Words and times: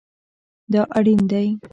دا 0.71 0.81
اړین 0.97 1.19
دی 1.31 1.47